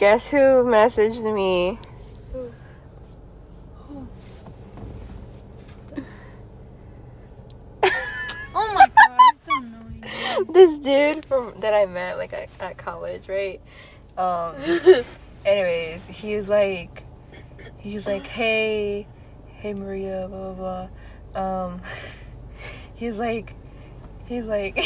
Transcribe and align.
Guess 0.00 0.30
who 0.30 0.38
messaged 0.64 1.30
me? 1.34 1.78
Oh 8.54 8.72
my 8.72 8.88
god, 8.88 9.18
it's 9.34 9.44
so 9.44 9.58
annoying. 9.58 10.04
this 10.54 10.78
dude 10.78 11.26
from 11.26 11.52
that 11.60 11.74
I 11.74 11.84
met 11.84 12.16
like 12.16 12.32
at, 12.32 12.48
at 12.60 12.78
college, 12.78 13.28
right? 13.28 13.60
Um 14.16 14.54
anyways, 15.44 16.00
he's 16.06 16.48
like 16.48 17.02
he's 17.76 18.06
like, 18.06 18.26
Hey, 18.26 19.06
hey 19.58 19.74
Maria, 19.74 20.26
blah 20.30 20.52
blah 20.54 20.88
blah. 21.34 21.68
Um 21.68 21.82
he's 22.94 23.18
like 23.18 23.52
he's 24.24 24.44
like 24.44 24.82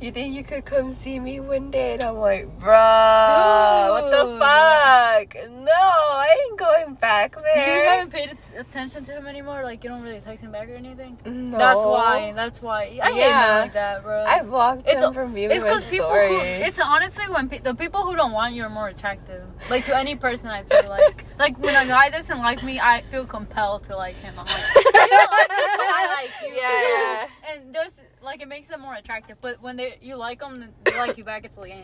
You 0.00 0.10
think 0.12 0.34
you 0.34 0.42
could 0.44 0.64
come 0.64 0.92
see 0.92 1.20
me 1.20 1.40
one 1.40 1.70
day? 1.70 1.94
And 1.94 2.02
I'm 2.02 2.16
like, 2.16 2.46
bruh, 2.58 3.90
what 3.90 4.10
the 4.10 4.24
Dude. 4.24 4.38
fuck? 4.38 5.50
No, 5.50 5.72
I 5.72 6.46
ain't 6.46 6.58
going 6.58 6.94
back 6.94 7.34
You 7.36 7.42
there. 7.42 7.79
Haven't 7.94 8.10
paid 8.12 8.30
at- 8.30 8.60
attention 8.60 9.04
to 9.04 9.12
him 9.12 9.26
anymore. 9.26 9.62
Like 9.62 9.82
you 9.84 9.90
don't 9.90 10.02
really 10.02 10.20
text 10.20 10.42
him 10.44 10.52
back 10.52 10.68
or 10.68 10.74
anything. 10.74 11.18
No. 11.24 11.58
That's 11.58 11.84
why. 11.84 12.32
That's 12.34 12.62
why. 12.62 12.98
I 13.02 13.10
hate 13.12 13.16
Yeah. 13.16 13.30
men 13.40 13.60
like 13.62 13.72
that, 13.74 14.02
bro. 14.02 14.24
I 14.24 14.42
blocked 14.42 14.86
It's- 14.88 15.02
him 15.04 15.12
from 15.12 15.34
viewing 15.34 15.50
It's 15.50 15.62
because 15.64 15.88
people 15.90 16.08
who 16.10 16.40
it's 16.40 16.78
honestly 16.80 17.26
when 17.28 17.48
pe- 17.48 17.58
the 17.58 17.74
people 17.74 18.04
who 18.04 18.14
don't 18.16 18.32
want 18.32 18.54
you 18.54 18.62
are 18.64 18.70
more 18.70 18.88
attractive. 18.88 19.42
Like 19.68 19.84
to 19.86 19.96
any 19.96 20.16
person, 20.16 20.48
I 20.50 20.62
feel 20.64 20.84
like 20.88 21.24
like 21.38 21.58
when 21.58 21.74
a 21.76 21.86
guy 21.86 22.08
doesn't 22.10 22.38
like 22.40 22.62
me, 22.62 22.80
I 22.80 23.02
feel 23.10 23.26
compelled 23.26 23.84
to 23.84 23.96
like 23.96 24.16
him. 24.16 24.34
I'm 24.38 24.46
like, 24.46 24.74
you 24.84 24.92
don't 24.92 25.30
like 25.32 25.50
me, 25.50 25.64
so 25.76 25.82
I 26.02 26.04
like 26.18 26.48
you. 26.48 26.54
Yeah. 26.54 27.52
And 27.52 27.74
those 27.74 27.96
like 28.22 28.42
it 28.42 28.48
makes 28.48 28.68
them 28.68 28.80
more 28.80 28.94
attractive. 28.94 29.36
But 29.40 29.62
when 29.62 29.76
they 29.76 29.96
you 30.00 30.16
like 30.16 30.40
them, 30.40 30.72
they 30.84 30.96
like 30.98 31.16
you 31.16 31.24
back. 31.24 31.44
It's 31.44 31.56
like, 31.56 31.72
eh, 31.72 31.76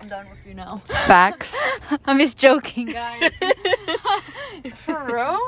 I'm 0.00 0.08
done 0.08 0.28
with 0.30 0.38
you 0.46 0.54
now. 0.54 0.82
Facts. 1.06 1.80
I'm 2.04 2.18
just 2.18 2.38
joking, 2.38 2.86
guys. 2.86 3.30
For 4.74 5.04
real? 5.04 5.38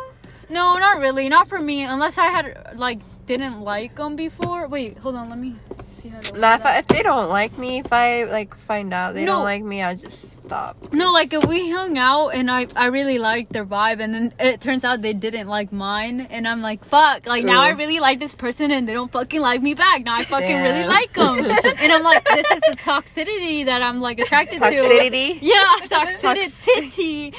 no, 0.49 0.79
not 0.79 0.99
really. 0.99 1.29
Not 1.29 1.49
for 1.49 1.61
me. 1.61 1.83
Unless 1.83 2.19
I 2.19 2.27
had 2.27 2.73
like 2.77 3.01
didn't 3.27 3.61
like 3.61 3.97
them 3.97 4.17
before. 4.17 4.69
Wait, 4.69 4.99
hold 4.99 5.17
on. 5.17 5.29
Let 5.29 5.39
me 5.39 5.57
see 5.59 5.75
how 5.75 5.83
to. 5.83 5.86
Nah, 6.35 6.55
if, 6.57 6.67
I, 6.67 6.79
if 6.79 6.87
they 6.89 7.03
don't 7.03 7.29
like 7.29 7.57
me, 7.59 7.79
if 7.79 7.93
I 7.93 8.25
like 8.25 8.55
find 8.57 8.93
out 8.93 9.15
they 9.15 9.25
No. 9.25 9.33
don't 9.37 9.45
like 9.45 9.63
me, 9.63 9.83
I 9.83 9.95
just 9.95 10.45
stop. 10.45 10.93
No, 10.93 11.13
like 11.13 11.33
if 11.33 11.45
we 11.45 11.71
hung 11.71 11.97
out 11.99 12.29
and 12.31 12.51
I 12.51 12.67
I 12.77 12.87
really 12.87 13.19
liked 13.19 13.53
their 13.53 13.65
vibe, 13.65 14.01
and 14.01 14.13
then 14.15 14.35
it 14.39 14.61
turns 14.61 14.85
out 14.85 15.03
they 15.03 15.13
didn't 15.15 15.49
like 15.49 15.73
mine, 15.73 16.21
and 16.31 16.47
I'm 16.47 16.63
like, 16.63 16.85
fuck, 16.85 17.27
like 17.27 17.45
now 17.45 17.63
I 17.63 17.71
really 17.71 18.01
like 18.01 18.21
this 18.21 18.35
person, 18.35 18.71
and 18.71 18.89
they 18.89 18.93
don't 18.93 19.11
fucking 19.11 19.41
like 19.41 19.63
me 19.63 19.75
back. 19.75 20.05
Now 20.05 20.17
I 20.17 20.25
fucking 20.25 20.63
really 20.63 20.87
like 20.87 21.13
them, 21.15 21.39
and 21.79 21.93
I'm 21.93 22.03
like, 22.03 22.25
this 22.25 22.51
is 22.51 22.61
the 22.61 22.77
toxicity 22.77 23.65
that 23.67 23.83
I'm 23.83 24.01
like 24.01 24.19
attracted 24.21 24.61
to. 24.63 24.67
Toxicity. 24.69 25.39
Yeah, 25.43 25.77
toxicity. 25.87 27.33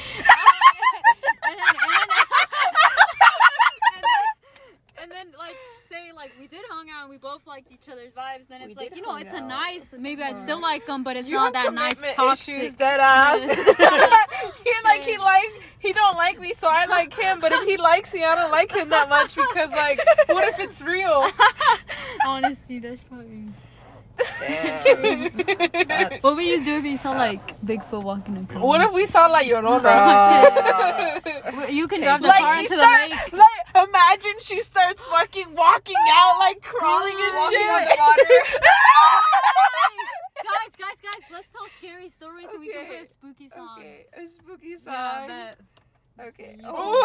and 1.47 1.55
then, 1.57 1.67
and 1.67 1.77
then, 1.77 2.09
and 3.93 4.03
then, 4.03 4.23
and 5.03 5.11
then, 5.11 5.27
like, 5.37 5.55
say, 5.89 6.11
like, 6.15 6.31
we 6.39 6.47
did 6.47 6.61
hung 6.69 6.87
out 6.89 7.03
and 7.03 7.06
we 7.17 7.29
both 7.29 7.47
liked 7.47 7.71
each 7.71 7.89
other's 7.91 8.11
vibes, 8.11 8.47
then 8.47 8.61
it's 8.61 8.67
We 8.67 8.75
like, 8.75 8.95
you 8.95 9.01
know, 9.01 9.13
hung 9.13 9.21
it's 9.21 9.33
a 9.33 9.41
nice, 9.41 9.85
maybe 9.97 10.21
I'd 10.21 10.37
still 10.37 10.61
like 10.61 10.85
them, 10.85 11.03
but 11.03 11.17
it's 11.17 11.27
You 11.27 11.35
not 11.35 11.53
that 11.53 11.73
nice 11.73 11.95
commitment 11.95 12.15
toxic. 12.15 12.55
issues, 12.55 12.73
dead 12.75 12.99
ass. 12.99 13.39
He's 14.63 14.83
like 14.83 15.01
he 15.01 15.17
like 15.17 15.51
he 15.79 15.93
don't 15.93 16.15
like 16.15 16.39
me, 16.39 16.53
so 16.53 16.67
I 16.69 16.85
like 16.85 17.13
him. 17.13 17.39
But 17.39 17.53
if 17.53 17.63
he 17.67 17.77
likes 17.77 18.13
me, 18.13 18.23
I 18.23 18.35
don't 18.35 18.51
like 18.51 18.71
him 18.71 18.89
that 18.89 19.09
much 19.09 19.35
because 19.35 19.71
like, 19.71 19.99
what 20.27 20.47
if 20.47 20.59
it's 20.59 20.79
real? 20.81 21.27
Honestly, 22.27 22.77
that's 22.79 23.01
probably. 23.01 23.45
Damn. 24.39 25.29
That's- 25.87 26.23
What 26.23 26.35
would 26.35 26.45
you 26.45 26.65
do 26.65 26.77
if 26.77 26.85
you 26.85 26.97
saw, 26.97 27.11
like, 27.11 27.59
Bigfoot 27.61 28.01
walking 28.03 28.35
in 28.35 28.41
the 28.47 28.59
What 28.59 28.81
if 28.81 28.91
we 28.91 29.05
saw 29.05 29.27
like 29.27 29.45
Llorona? 29.47 29.81
Oh, 29.85 31.19
Bruh. 31.21 31.71
You 31.71 31.87
can 31.87 32.01
drive 32.01 32.21
the 32.23 32.27
like 32.27 32.39
car 32.39 32.53
she 32.55 32.63
into 32.63 32.75
the 32.77 32.81
lake. 32.81 33.33
like 33.33 33.56
imagine 33.83 34.33
she 34.41 34.61
starts 34.61 35.01
fucking 35.01 35.53
walking 35.53 35.95
out, 36.11 36.37
like 36.39 36.61
crawling 36.61 37.15
and 37.19 37.35
Walking 37.35 37.59
shit. 37.59 37.69
on 37.69 37.81
the 37.83 37.95
water. 37.99 38.43
guys, 40.43 40.71
guys, 40.77 40.97
guys, 41.03 41.21
let's 41.31 41.47
tell 41.51 41.67
scary 41.79 42.09
stories 42.09 42.47
so 42.51 42.59
we 42.59 42.67
can 42.67 42.77
Okay. 42.79 42.87
play 42.87 42.97
a 42.99 43.07
spooky 43.07 43.49
song. 43.49 43.79
Okay, 43.79 44.05
a 44.13 44.27
spooky 44.29 44.69
Yeah, 44.85 45.19
song. 45.19 45.27
bet. 45.27 45.57
okay. 46.27 46.55
Yeah. 46.59 46.65
Oh. 46.73 47.01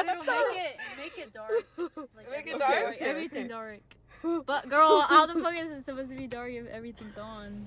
It'll 0.00 0.24
make 0.24 0.56
it 0.56 0.76
make 0.96 1.18
it 1.18 1.32
dark. 1.32 1.50
Like, 2.16 2.30
Make 2.30 2.46
it 2.54 2.58
dark? 2.58 2.94
Okay, 2.94 3.04
Everything 3.04 3.44
okay. 3.44 3.48
dark. 3.48 3.80
But 4.46 4.68
girl, 4.68 5.00
how 5.02 5.24
the 5.26 5.34
fuck 5.40 5.54
is 5.56 5.70
it 5.72 5.84
supposed 5.86 6.10
to 6.10 6.16
be 6.16 6.26
dark 6.26 6.50
if 6.52 6.66
everything's 6.66 7.16
on? 7.16 7.66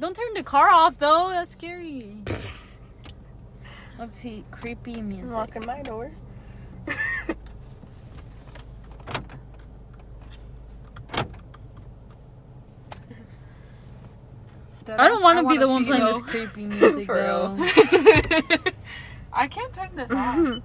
Don't 0.00 0.16
turn 0.16 0.34
the 0.34 0.42
car 0.42 0.68
off 0.70 0.98
though. 0.98 1.28
That's 1.30 1.52
scary. 1.52 2.16
Let's 3.98 4.18
see, 4.20 4.44
creepy 4.52 5.02
music. 5.02 5.36
locking 5.36 5.66
my 5.66 5.82
door. 5.82 6.12
I 14.96 15.08
don't 15.08 15.22
want 15.22 15.38
to 15.40 15.48
be 15.48 15.58
the 15.58 15.68
one 15.68 15.84
playing 15.84 16.02
though. 16.02 16.12
this 16.14 16.22
creepy 16.22 16.64
music 16.66 17.06
For 17.06 17.14
real. 17.14 17.54
though. 17.54 18.58
I 19.32 19.46
can't 19.48 19.72
turn 19.72 19.94
this 19.94 20.10
off. 20.10 20.62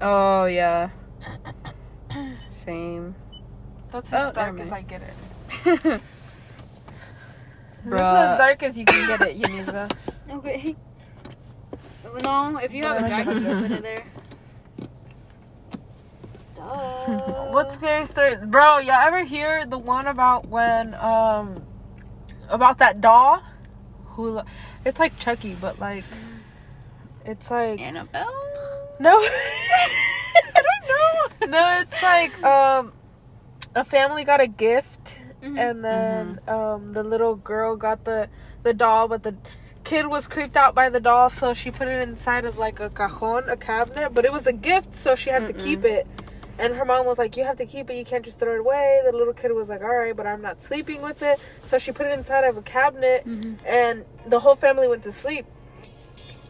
oh 0.00 0.44
yeah. 0.46 0.90
Same. 2.50 3.14
That's 3.90 4.12
Oh, 4.12 4.16
as 4.28 4.34
never 4.36 4.58
dark 4.58 4.60
as. 4.60 4.72
I 4.72 4.82
get 4.82 5.02
it. 5.02 6.00
This 7.84 7.94
is 7.94 8.06
as 8.06 8.38
dark 8.38 8.62
as 8.64 8.76
you 8.76 8.84
can 8.84 9.06
get 9.18 9.28
it, 9.28 9.40
Yuniza. 9.40 9.90
Okay. 10.30 10.76
No, 12.22 12.58
if 12.58 12.72
you 12.72 12.82
have 12.84 13.02
a 13.02 13.08
jacket, 13.08 13.34
you 13.36 13.40
can 13.42 13.62
put 13.62 13.70
it 13.70 13.82
there. 13.82 14.04
What 17.52 17.72
scary 17.72 18.04
stories, 18.04 18.38
bro? 18.44 18.78
Y'all 18.78 18.94
ever 19.06 19.24
hear 19.24 19.64
the 19.64 19.78
one 19.78 20.06
about 20.06 20.48
when 20.48 20.94
um 20.94 21.62
about 22.48 22.78
that 22.78 23.00
doll 23.00 23.42
who? 24.06 24.40
It's 24.84 24.98
like 24.98 25.18
Chucky, 25.18 25.54
but 25.54 25.78
like 25.78 26.04
it's 27.24 27.50
like 27.50 27.80
Annabelle. 27.80 28.34
no. 28.98 29.10
I 29.18 30.62
don't 30.68 31.50
know. 31.50 31.58
No, 31.58 31.80
it's 31.80 32.02
like 32.02 32.42
um 32.42 32.92
a 33.74 33.84
family 33.84 34.24
got 34.24 34.40
a 34.40 34.46
gift 34.46 35.18
Mhm. 35.42 35.56
and 35.56 35.84
then 35.84 36.40
um 36.48 36.94
the 36.94 37.04
little 37.04 37.36
girl 37.36 37.76
got 37.76 38.04
the 38.04 38.28
the 38.64 38.74
doll 38.74 39.06
but 39.06 39.22
the 39.22 39.36
kid 39.84 40.08
was 40.08 40.26
creeped 40.26 40.56
out 40.56 40.74
by 40.74 40.88
the 40.88 40.98
doll 40.98 41.28
so 41.28 41.54
she 41.54 41.70
put 41.70 41.86
it 41.86 42.02
inside 42.08 42.44
of 42.44 42.58
like 42.58 42.80
a 42.80 42.90
cajon 42.90 43.48
a 43.48 43.56
cabinet 43.56 44.12
but 44.12 44.24
it 44.24 44.32
was 44.32 44.48
a 44.48 44.52
gift 44.52 44.96
so 44.96 45.14
she 45.14 45.30
had 45.30 45.46
to 45.46 45.52
keep 45.52 45.84
it 45.84 46.08
and 46.58 46.74
her 46.74 46.84
mom 46.84 47.06
was 47.06 47.18
like 47.18 47.36
you 47.36 47.44
have 47.44 47.56
to 47.58 47.66
keep 47.66 47.88
it. 47.90 47.94
You 47.96 48.04
can't 48.04 48.24
just 48.24 48.38
throw 48.38 48.54
it 48.54 48.60
away. 48.60 49.00
The 49.04 49.12
little 49.16 49.32
kid 49.34 49.52
was 49.52 49.68
like 49.68 49.82
all 49.82 49.94
right 49.96 50.16
but 50.16 50.26
i'm 50.26 50.42
not 50.42 50.62
sleeping 50.62 51.00
with 51.02 51.22
it. 51.22 51.38
So 51.64 51.78
she 51.78 51.92
put 51.92 52.06
it 52.06 52.12
inside 52.18 52.44
of 52.44 52.56
a 52.56 52.62
cabinet 52.62 53.26
Mhm. 53.26 53.58
and 53.66 54.04
the 54.26 54.40
whole 54.40 54.56
family 54.56 54.88
went 54.88 55.02
to 55.04 55.12
sleep. 55.12 55.46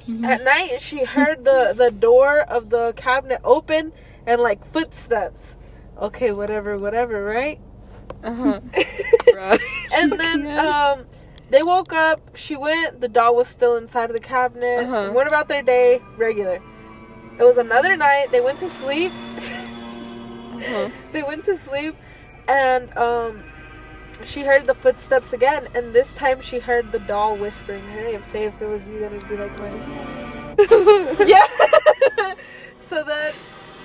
Mhm. 0.09 0.25
at 0.27 0.43
night 0.43 0.81
she 0.81 1.05
heard 1.05 1.45
the 1.45 1.75
the 1.77 1.91
door 1.91 2.39
of 2.41 2.71
the 2.71 2.95
cabinet 2.97 3.41
open 3.45 3.93
and 4.27 4.41
like 4.41 4.65
footsteps. 4.73 5.57
Okay 6.01 6.33
whatever 6.33 6.79
whatever 6.79 7.25
right? 7.25 7.61
Uh 8.25 8.33
huh. 8.35 8.61
and 9.95 10.13
then 10.19 10.47
um 10.49 11.05
they 11.51 11.63
woke 11.63 11.93
up. 11.93 12.21
She 12.35 12.57
went. 12.57 13.01
The 13.01 13.09
doll 13.09 13.35
was 13.37 13.49
still 13.49 13.77
inside 13.77 14.11
of 14.11 14.17
the 14.17 14.21
cabinet. 14.21 14.81
Uh-huh. 14.85 15.13
went 15.15 15.29
about 15.29 15.49
their 15.49 15.63
day 15.63 16.01
regular. 16.17 16.61
It 17.39 17.45
was 17.45 17.57
another 17.59 17.97
night. 17.97 18.33
They 18.33 18.41
went 18.41 18.59
to 18.61 18.69
sleep 18.69 19.13
Uh-huh. 20.63 20.91
they 21.13 21.23
went 21.23 21.45
to 21.47 21.57
sleep 21.57 21.95
and 22.47 22.97
um 22.97 23.43
she 24.25 24.43
heard 24.43 24.67
the 24.67 24.75
footsteps 24.75 25.33
again 25.33 25.69
and 25.75 25.93
this 25.95 26.13
time 26.15 26.41
she 26.41 26.59
heard 26.59 26.91
the 26.93 26.99
doll 27.01 27.37
whispering 27.37 27.85
her 27.89 28.03
name 28.03 28.23
say 28.33 28.45
if 28.45 28.61
it 28.61 28.67
was 28.67 28.87
you 28.89 28.99
then 29.01 29.15
it'd 29.15 29.29
be 29.29 29.37
like 29.37 29.59
my 29.59 31.25
yeah. 31.27 31.47
So 32.79 33.05
then 33.05 33.35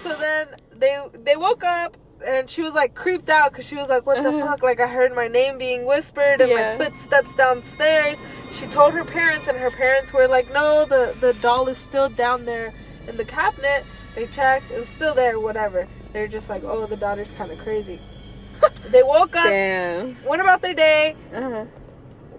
so 0.01 0.15
then 0.17 0.47
they 0.75 0.97
they 1.23 1.35
woke 1.35 1.63
up 1.63 1.97
and 2.25 2.49
she 2.49 2.61
was 2.61 2.73
like 2.73 2.95
creeped 2.95 3.29
out 3.29 3.51
because 3.51 3.65
she 3.65 3.75
was 3.75 3.89
like 3.89 4.05
what 4.05 4.23
the 4.23 4.29
Uh-huh. 4.29 4.47
fuck? 4.47 4.63
Like 4.63 4.79
i 4.79 4.87
heard 4.87 5.13
my 5.13 5.27
name 5.27 5.57
being 5.57 5.85
whispered 5.85 6.39
and 6.41 6.49
Yeah. 6.49 6.77
my 6.77 6.85
footsteps 6.85 7.35
downstairs. 7.35 8.17
She 8.53 8.65
told 8.67 8.93
her 8.93 9.03
parents 9.03 9.47
and 9.49 9.57
her 9.57 9.71
parents 9.71 10.13
were 10.13 10.27
like 10.27 10.51
no 10.53 10.85
the 10.85 11.13
the 11.19 11.33
doll 11.33 11.67
is 11.67 11.77
still 11.77 12.07
down 12.09 12.45
there 12.45 12.73
in 13.07 13.17
the 13.17 13.25
cabinet. 13.25 13.83
They 14.15 14.25
checked. 14.27 14.71
It 14.71 14.79
was 14.79 14.87
still 14.89 15.13
there 15.13 15.39
whatever 15.39 15.87
they're 16.13 16.27
just 16.27 16.49
like 16.49 16.63
oh 16.63 16.85
the 16.85 16.95
daughter's 16.97 17.31
kind 17.31 17.51
of 17.51 17.57
crazy 17.59 17.99
they 18.91 19.03
woke 19.03 19.35
up 19.35 19.43
Damn. 19.45 20.15
went 20.25 20.41
about 20.41 20.61
their 20.61 20.73
day 20.73 21.15
Uh 21.33 21.41
huh. 21.49 21.65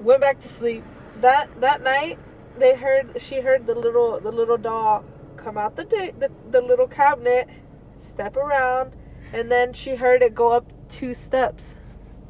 went 0.01 0.21
back 0.21 0.41
to 0.41 0.49
sleep. 0.49 0.85
That 1.21 1.49
that 1.61 1.83
night, 1.83 2.19
they 2.59 2.75
heard 2.75 3.21
she 3.21 3.41
heard 3.41 3.67
the 3.67 3.75
little 3.75 4.19
the 4.21 4.33
little 4.33 4.57
doll 4.59 5.05
come 5.37 5.57
out 5.59 5.77
the 5.77 5.85
da- 5.85 6.13
the, 6.19 6.31
the 6.51 6.61
little 6.61 6.87
cabinet, 6.89 7.49
step 7.97 8.37
around, 8.37 8.93
and 9.33 9.51
then 9.51 9.73
she 9.73 9.95
heard 9.97 10.23
it 10.23 10.35
go 10.35 10.51
up 10.51 10.67
two 10.89 11.15
steps, 11.15 11.75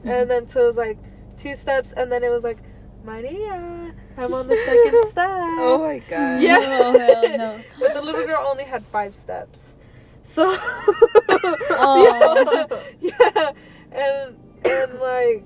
and 0.05 0.31
then 0.31 0.46
so 0.49 0.62
it 0.64 0.67
was 0.67 0.76
like 0.76 0.99
two 1.38 1.55
steps, 1.56 1.93
and 1.93 2.11
then 2.12 2.23
it 2.25 2.31
was 2.31 2.44
like 2.44 2.58
Maria, 3.05 3.94
I'm 4.17 4.35
on 4.35 4.46
the 4.49 4.56
second 4.56 5.08
step. 5.08 5.29
Oh 5.29 5.79
my 5.82 5.99
god. 6.00 6.41
Yeah. 6.43 6.58
No, 6.58 6.99
hell 6.99 7.37
no. 7.38 7.61
But 7.81 7.94
the 7.94 8.02
little 8.02 8.26
girl 8.26 8.44
only 8.46 8.64
had 8.64 8.85
five 8.85 9.14
steps. 9.14 9.75
So 10.25 10.56
Oh. 11.71 12.81
yeah. 13.00 13.53
And 13.93 14.37
and 14.65 14.99
like 15.00 15.44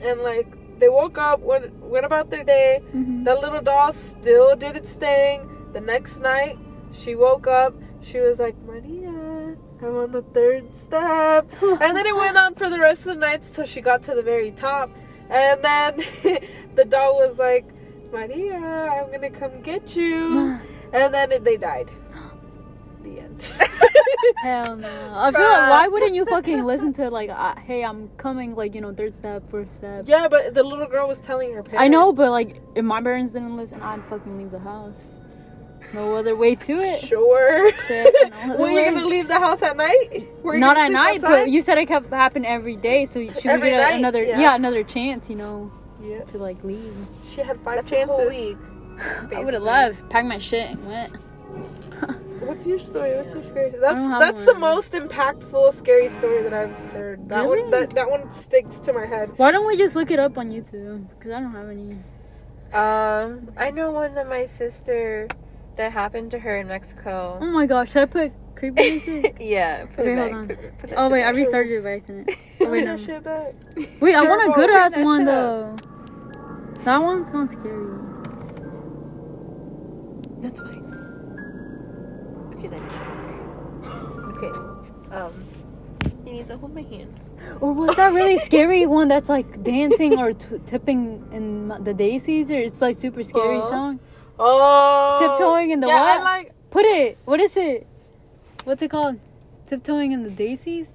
and 0.00 0.20
like 0.20 0.78
they 0.78 0.88
woke 0.88 1.18
up, 1.18 1.40
went 1.40 1.72
went 1.80 2.06
about 2.06 2.30
their 2.30 2.44
day. 2.44 2.80
Mhm. 2.94 3.24
The 3.24 3.34
little 3.34 3.60
doll 3.60 3.92
still 3.92 4.54
did 4.56 4.76
its 4.76 4.94
thing. 4.94 5.48
The 5.72 5.80
next 5.80 6.20
night 6.20 6.58
she 6.92 7.14
woke 7.14 7.46
up, 7.46 7.74
she 8.02 8.18
was 8.20 8.38
like, 8.38 8.56
Maria, 8.64 9.56
I'm 9.82 9.96
on 9.96 10.12
the 10.12 10.22
third 10.32 10.74
step. 10.74 11.50
And 11.60 11.96
then 11.96 12.06
it 12.06 12.14
went 12.16 12.36
on 12.38 12.54
for 12.54 12.70
the 12.70 12.78
rest 12.78 13.00
of 13.00 13.14
the 13.14 13.20
nights 13.20 13.50
till 13.50 13.66
she 13.66 13.80
got 13.80 14.02
to 14.04 14.14
the 14.14 14.22
very 14.22 14.52
top. 14.52 14.90
And 15.28 15.62
then 15.62 15.96
the 16.76 16.84
doll 16.84 17.16
was 17.16 17.36
like, 17.38 17.66
Maria, 18.12 18.54
I'm 18.56 19.10
gonna 19.10 19.30
come 19.30 19.60
get 19.62 19.96
you. 19.96 20.58
And 20.92 21.12
then 21.12 21.32
it, 21.32 21.42
they 21.42 21.56
died. 21.56 21.90
The 23.38 23.44
end. 23.64 24.36
Hell 24.42 24.76
no. 24.76 25.12
I 25.14 25.30
feel 25.32 25.40
like 25.42 25.70
why 25.70 25.88
wouldn't 25.88 26.14
you 26.14 26.24
fucking 26.26 26.64
listen 26.64 26.92
to 26.94 27.04
it 27.04 27.12
like, 27.12 27.30
uh, 27.30 27.54
hey, 27.56 27.84
I'm 27.84 28.08
coming, 28.16 28.54
like, 28.54 28.74
you 28.74 28.80
know, 28.80 28.92
third 28.92 29.14
step, 29.14 29.48
first 29.50 29.76
step. 29.76 30.04
yeah, 30.08 30.28
but 30.28 30.54
the 30.54 30.62
little 30.62 30.86
girl 30.86 31.08
was 31.08 31.20
telling 31.20 31.52
her 31.54 31.62
parents. 31.62 31.82
I 31.82 31.88
know, 31.88 32.12
but 32.12 32.30
like, 32.30 32.60
if 32.74 32.84
my 32.84 33.02
parents 33.02 33.30
didn't 33.32 33.56
listen, 33.56 33.80
I'd 33.82 34.04
fucking 34.04 34.36
leave 34.38 34.50
the 34.50 34.58
house. 34.58 35.12
No 35.94 36.14
other 36.16 36.34
way 36.34 36.54
to 36.56 36.72
it. 36.80 37.00
Sure. 37.00 37.70
Shit, 37.86 38.12
no 38.32 38.36
other 38.54 38.58
Were 38.62 38.68
you 38.68 38.76
way. 38.76 38.84
gonna 38.86 39.06
leave 39.06 39.28
the 39.28 39.38
house 39.38 39.62
at 39.62 39.76
night? 39.76 40.26
Were 40.42 40.54
you 40.54 40.60
Not 40.60 40.76
at 40.76 40.90
night, 40.90 41.22
outside? 41.22 41.44
but 41.44 41.50
you 41.50 41.60
said 41.60 41.78
it 41.78 41.86
kept 41.86 42.10
happening 42.10 42.46
every 42.50 42.76
day, 42.76 43.04
so 43.06 43.20
she 43.20 43.26
would 43.28 43.46
Every 43.46 43.70
get 43.70 43.82
night, 43.90 43.98
another, 43.98 44.24
yeah. 44.24 44.40
yeah. 44.40 44.54
another 44.56 44.82
chance, 44.82 45.30
you 45.30 45.36
know, 45.36 45.70
Yeah. 46.02 46.24
to 46.24 46.38
like 46.38 46.64
leave. 46.64 46.94
She 47.30 47.40
had 47.42 47.60
five 47.60 47.76
That's 47.76 47.92
a 47.92 48.04
whole 48.06 48.28
chances. 48.30 48.56
week. 49.28 49.32
I 49.36 49.44
would 49.44 49.54
have 49.54 49.62
left, 49.62 50.08
packed 50.08 50.26
my 50.26 50.38
shit, 50.38 50.70
and 50.70 50.86
went. 50.88 51.12
What's 52.40 52.66
your 52.66 52.78
story? 52.78 53.16
What's 53.16 53.32
your 53.34 53.42
scary? 53.42 53.70
That's 53.70 54.00
don't 54.00 54.10
have 54.10 54.20
that's 54.20 54.44
the 54.44 54.54
most 54.54 54.92
impactful 54.92 55.74
scary 55.74 56.08
story 56.08 56.42
that 56.42 56.52
I've 56.52 56.74
heard. 56.92 57.28
That 57.28 57.42
Really? 57.44 57.62
one 57.62 57.70
that, 57.70 57.90
that 57.90 58.10
one 58.10 58.30
sticks 58.30 58.78
to 58.80 58.92
my 58.92 59.06
head. 59.06 59.30
Why 59.36 59.50
don't 59.50 59.66
we 59.66 59.76
just 59.76 59.96
look 59.96 60.10
it 60.10 60.18
up 60.18 60.36
on 60.38 60.48
YouTube? 60.48 61.08
Because 61.10 61.32
I 61.32 61.40
don't 61.40 61.52
have 61.52 61.68
any. 61.70 61.98
Um, 62.72 63.52
I 63.56 63.70
know 63.70 63.90
one 63.92 64.14
that 64.14 64.28
my 64.28 64.46
sister 64.46 65.28
that 65.76 65.92
happened 65.92 66.30
to 66.32 66.38
her 66.40 66.58
in 66.58 66.68
Mexico. 66.68 67.38
Oh 67.40 67.46
my 67.46 67.66
gosh, 67.66 67.92
should 67.92 68.02
I 68.02 68.06
put 68.06 68.32
creepy 68.54 68.90
music? 68.90 69.36
yeah, 69.40 69.86
put 69.86 70.00
Okay, 70.00 70.12
it 70.12 70.18
hold 70.18 70.32
on. 70.34 70.48
Put, 70.48 70.78
put 70.78 70.92
Oh 70.96 71.08
wait, 71.08 71.22
I 71.24 71.30
restarted 71.30 71.72
it 71.72 71.82
by 71.84 71.90
accident. 71.92 72.30
Oh, 72.60 72.70
wait, 72.70 72.84
no. 72.84 72.96
Shit. 72.96 73.24
Wait, 74.00 74.14
I 74.14 74.22
want 74.22 74.50
a 74.50 74.52
good 74.54 74.70
ass 74.70 74.96
one 74.96 75.20
shit 75.20 75.28
up. 75.28 75.78
though. 75.78 76.82
That 76.84 76.98
one's 76.98 77.32
not 77.32 77.50
scary. 77.50 77.86
That's 80.40 80.58
fine. 80.60 80.75
He 86.46 86.52
needs 86.54 86.54
to 86.54 86.56
hold 86.58 86.74
my 86.74 86.82
hand. 86.82 87.20
Or 87.60 87.72
was 87.72 87.96
that 87.96 88.12
really 88.12 88.38
scary 88.38 88.86
one 88.86 89.08
that's 89.08 89.28
like 89.28 89.62
dancing 89.62 90.18
or 90.18 90.32
t- 90.32 90.58
tipping 90.66 91.28
in 91.32 91.68
the 91.84 91.94
daisies? 91.94 92.50
Or 92.50 92.56
it's 92.58 92.80
like 92.80 92.98
super 92.98 93.22
scary 93.22 93.58
Huh? 93.60 93.68
song? 93.68 94.00
Oh, 94.38 95.18
Tiptoeing 95.20 95.70
in 95.70 95.80
the 95.80 95.86
yeah, 95.88 96.02
what? 96.02 96.20
I 96.20 96.22
like. 96.22 96.52
Put 96.70 96.84
it. 96.84 97.18
What 97.24 97.40
is 97.40 97.56
it? 97.56 97.86
What's 98.64 98.82
it 98.82 98.90
called? 98.90 99.18
Tiptoeing 99.68 100.12
in 100.12 100.22
the 100.24 100.30
daisies? 100.30 100.88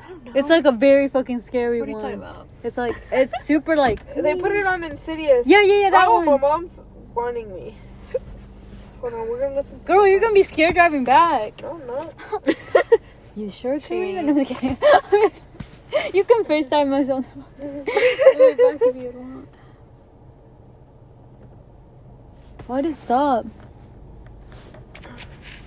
I 0.00 0.08
don't 0.08 0.24
know. 0.24 0.32
It's 0.34 0.48
like 0.48 0.64
a 0.64 0.72
very 0.72 1.08
fucking 1.08 1.40
scary 1.40 1.80
one. 1.80 1.92
What 1.92 2.04
are 2.04 2.10
you 2.10 2.18
one. 2.18 2.26
talking 2.26 2.36
about? 2.38 2.48
It's 2.64 2.76
like 2.76 2.96
it's 3.12 3.44
super 3.44 3.76
like 3.76 4.00
they 4.22 4.34
put 4.34 4.52
it 4.52 4.66
on 4.66 4.82
Insidious. 4.84 5.46
Yeah, 5.46 5.62
yeah, 5.62 5.82
yeah, 5.82 5.90
that 5.90 6.08
oh, 6.08 6.16
one. 6.16 6.26
my 6.26 6.36
mom's 6.38 6.80
warning 7.14 7.54
me. 7.54 7.76
Hold 9.00 9.14
on, 9.14 9.28
we're 9.28 9.40
gonna 9.40 9.54
listen. 9.56 9.78
Girl, 9.84 10.06
you're 10.06 10.20
gonna 10.20 10.34
be 10.34 10.42
scared 10.42 10.74
driving 10.74 11.04
back. 11.04 11.62
No, 11.62 11.74
I'm 11.80 11.86
not. 11.86 12.14
You 13.36 13.50
sure, 13.50 13.78
She- 13.80 13.88
Karina? 13.88 14.22
No, 14.22 14.30
I'm 14.30 14.44
just 14.46 14.58
kidding. 14.60 14.78
you 16.14 16.24
can 16.24 16.42
FaceTime 16.44 16.90
us 16.98 17.08
on 17.10 17.22
the 17.22 17.28
back 18.56 18.80
if 18.80 18.96
you 18.96 19.10
want. 19.14 19.48
Why 22.66 22.80
did 22.80 22.92
it 22.92 22.96
stop? 22.96 23.44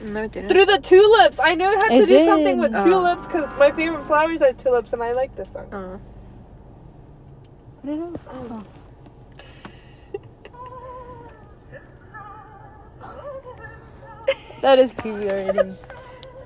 No, 0.01 0.23
it 0.23 0.31
didn't. 0.31 0.49
Through 0.49 0.65
the 0.65 0.79
tulips. 0.79 1.39
I 1.39 1.53
knew 1.55 1.69
it 1.71 1.81
had 1.83 1.91
It 1.91 1.99
to 2.01 2.05
do 2.07 2.25
something 2.25 2.57
with 2.57 2.71
Oh. 2.73 2.83
tulips 2.85 3.27
because 3.27 3.49
my 3.59 3.71
favorite 3.71 4.05
flowers 4.07 4.41
are 4.41 4.51
tulips, 4.51 4.91
and 4.93 5.03
I 5.03 5.11
like 5.11 5.35
this 5.35 5.51
song. 5.51 5.67
Oh. 5.71 5.99
Put 7.83 7.93
it 7.93 8.01
up. 8.01 8.19
Oh. 8.33 8.65
oh. 13.03 13.45
That 14.61 14.77
is 14.79 14.91
creepy 14.91 15.29
already. 15.29 15.71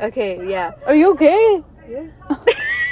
Okay, 0.01 0.49
yeah. 0.49 0.71
Are 0.85 0.95
you 0.95 1.11
okay? 1.13 1.61
Yeah. 1.89 2.07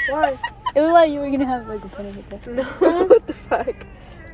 Why? 0.10 0.38
It 0.76 0.82
looked 0.82 0.94
like 0.94 1.12
you 1.12 1.20
were 1.20 1.30
gonna 1.30 1.46
have 1.46 1.68
like 1.68 1.84
a 1.84 1.90
panic 1.90 2.16
attack. 2.32 2.48
No, 2.48 2.64
what 3.06 3.28
the 3.28 3.34
fuck? 3.34 3.76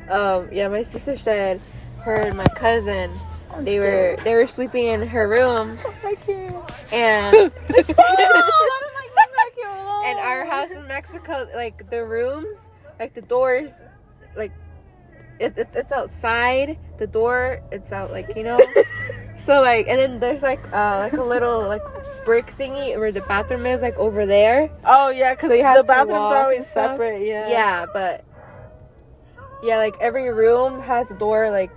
Um, 0.08 0.48
yeah, 0.52 0.68
my 0.68 0.82
sister 0.82 1.16
said 1.16 1.60
her 2.00 2.14
and 2.14 2.36
my 2.36 2.46
cousin 2.54 3.12
they 3.60 3.78
were 3.80 4.16
they 4.24 4.34
were 4.34 4.46
sleeping 4.46 4.86
in 4.86 5.06
her 5.08 5.28
room 5.28 5.78
I 6.04 6.14
can't. 6.14 6.92
and 6.92 7.52
Oh, 9.60 10.02
and 10.06 10.18
our 10.20 10.46
house 10.46 10.70
in 10.70 10.86
Mexico, 10.86 11.48
like 11.54 11.90
the 11.90 12.04
rooms, 12.04 12.56
like 12.98 13.14
the 13.14 13.20
doors, 13.20 13.72
like 14.36 14.52
it, 15.38 15.54
it's 15.56 15.74
it's 15.74 15.92
outside. 15.92 16.78
The 16.98 17.06
door, 17.06 17.62
it's 17.70 17.92
out, 17.92 18.10
like 18.10 18.34
you 18.36 18.44
know. 18.44 18.58
so 19.38 19.60
like, 19.60 19.88
and 19.88 19.98
then 19.98 20.20
there's 20.20 20.42
like 20.42 20.64
uh 20.72 20.98
like 20.98 21.12
a 21.14 21.22
little 21.22 21.66
like 21.66 21.82
brick 22.28 22.54
thingy 22.58 22.94
where 22.98 23.10
the 23.10 23.22
bathroom 23.22 23.64
is, 23.64 23.80
like 23.80 23.96
over 23.96 24.26
there. 24.26 24.70
Oh 24.84 25.08
yeah, 25.08 25.32
because 25.34 25.48
They 25.48 25.60
had 25.60 25.78
the 25.78 25.82
bathrooms 25.82 26.30
are 26.30 26.42
always 26.42 26.66
separate. 26.66 27.26
Yeah. 27.26 27.48
Yeah, 27.48 27.86
but 27.90 28.22
yeah, 29.62 29.78
like 29.78 29.94
every 29.98 30.28
room 30.28 30.82
has 30.82 31.10
a 31.10 31.14
door, 31.14 31.50
like 31.50 31.70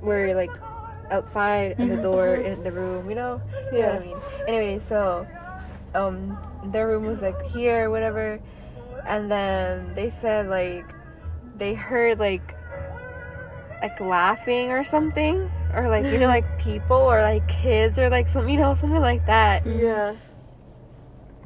where 0.00 0.34
like 0.34 0.50
outside 1.12 1.76
and 1.78 1.88
the 1.88 2.02
door 2.02 2.34
in 2.34 2.64
the 2.64 2.72
room, 2.72 3.08
you 3.08 3.14
know. 3.14 3.40
You 3.72 3.78
know 3.78 3.94
what 3.94 4.02
I 4.02 4.04
mean? 4.04 4.16
Anyway, 4.48 4.80
so 4.80 5.24
um 5.94 6.36
their 6.72 6.88
room 6.88 7.06
was 7.06 7.22
like 7.22 7.40
here, 7.46 7.90
whatever. 7.90 8.40
And 9.06 9.30
then 9.30 9.94
they 9.94 10.10
said 10.10 10.48
like 10.48 10.84
they 11.56 11.74
heard 11.74 12.18
like 12.18 12.56
like 13.88 14.00
laughing 14.00 14.70
or 14.72 14.84
something. 14.84 15.50
Or 15.74 15.88
like 15.88 16.04
you 16.04 16.18
know, 16.18 16.26
like 16.26 16.58
people 16.58 16.96
or 16.96 17.20
like 17.22 17.46
kids 17.48 17.98
or 17.98 18.10
like 18.10 18.28
some 18.28 18.48
you 18.48 18.56
know, 18.56 18.74
something 18.74 19.00
like 19.00 19.26
that. 19.26 19.66
Yeah. 19.66 20.16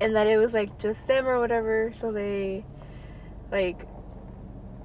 And 0.01 0.17
that 0.17 0.27
it 0.27 0.39
was 0.39 0.53
like 0.53 0.79
just 0.79 1.07
them 1.07 1.27
or 1.27 1.39
whatever, 1.39 1.93
so 1.99 2.11
they 2.11 2.65
like 3.51 3.87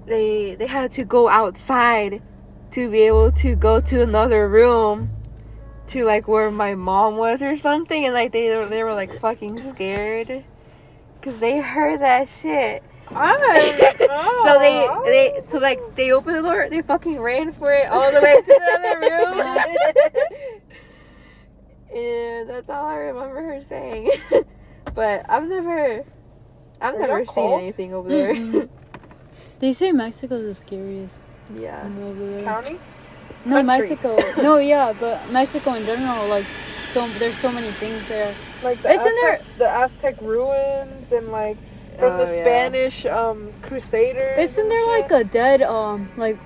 they 0.06 0.56
they 0.56 0.68
had 0.68 0.92
to 0.92 1.04
go 1.04 1.30
outside 1.30 2.22
to 2.72 2.90
be 2.90 3.02
able 3.02 3.32
to 3.32 3.56
go 3.56 3.80
to 3.80 4.02
another 4.02 4.48
room 4.50 5.10
to 5.88 6.04
like 6.04 6.28
where 6.28 6.52
my 6.52 6.76
mom 6.76 7.16
was 7.16 7.42
or 7.42 7.56
something 7.56 8.06
and 8.06 8.14
like 8.14 8.32
they 8.32 8.48
they 8.66 8.84
were 8.84 8.94
like 8.94 9.14
fucking 9.20 9.62
scared 9.72 10.44
cuz 11.22 11.40
they 11.40 11.60
heard 11.60 12.02
that 12.02 12.28
shit. 12.28 12.84
I. 13.12 13.96
So 14.46 14.60
they 14.60 14.88
they 15.06 15.42
so 15.48 15.58
like 15.58 15.80
they 15.96 16.12
opened 16.12 16.38
the 16.38 16.42
door, 16.44 16.68
they 16.70 16.82
fucking 16.82 17.20
ran 17.20 17.52
for 17.54 17.72
it 17.74 17.88
all 17.90 18.12
the 18.12 18.22
way 18.22 18.36
to 18.36 18.46
the 18.46 18.72
other 18.78 19.00
room. 19.10 20.60
and 21.96 22.50
that's 22.50 22.70
all 22.70 22.86
I 22.86 22.96
remember 22.96 23.42
her 23.42 23.62
saying. 23.64 24.12
but 24.94 25.26
I've 25.30 25.48
never 25.48 26.04
I've 26.82 26.96
Are 26.96 27.00
never 27.00 27.26
seen 27.26 27.34
cold? 27.34 27.62
anything 27.62 27.94
over 27.94 28.10
there. 28.10 28.68
They 29.60 29.74
say 29.74 29.92
Mexico's 29.92 30.46
the 30.46 30.54
scariest 30.56 31.24
yeah. 31.56 31.84
one 31.84 32.04
over 32.04 32.26
there. 32.26 32.42
county. 32.44 32.80
No, 33.46 33.62
Country. 33.64 33.90
Mexico. 33.90 34.18
No, 34.42 34.58
yeah, 34.58 34.94
but 35.00 35.30
Mexico 35.32 35.74
in 35.76 35.86
general, 35.86 36.28
like, 36.28 36.46
so 36.46 37.08
there's 37.20 37.36
so 37.38 37.52
many 37.52 37.68
things 37.68 38.08
there. 38.08 38.34
Like 38.64 38.80
the 38.82 38.90
Isn't 38.90 39.16
there- 39.22 39.42
the 39.58 39.70
Aztec 39.70 40.20
ruins 40.22 41.12
and 41.12 41.32
like 41.32 41.58
from 41.98 42.14
Oh, 42.14 42.26
the 42.26 42.32
yeah. 42.36 42.42
Spanish 42.42 43.06
um 43.06 43.52
crusaders. 43.62 44.40
Isn't 44.40 44.70
there 44.70 44.88
like 44.88 45.12
a 45.12 45.24
dead 45.24 45.62
um 45.62 46.10
like 46.18 46.38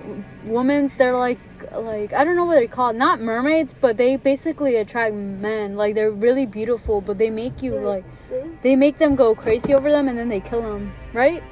women's? 0.44 0.94
They're 0.96 1.16
like 1.16 1.38
like 1.72 2.12
I 2.12 2.24
don't 2.24 2.36
know 2.36 2.44
what 2.44 2.54
they're 2.56 2.66
called. 2.68 2.96
Not 2.96 3.20
mermaids, 3.20 3.74
but 3.80 3.96
they 3.96 4.16
basically 4.16 4.76
attract 4.76 5.14
men. 5.14 5.76
Like 5.76 5.94
they're 5.94 6.10
really 6.10 6.46
beautiful, 6.46 7.00
but 7.00 7.18
they 7.18 7.30
make 7.30 7.62
you 7.62 7.74
like 7.76 8.04
they 8.62 8.76
make 8.76 8.98
them 8.98 9.14
go 9.16 9.34
crazy 9.34 9.74
over 9.74 9.90
them, 9.90 10.08
and 10.08 10.18
then 10.18 10.28
they 10.28 10.40
kill 10.40 10.62
them. 10.62 10.92
Right? 11.12 11.42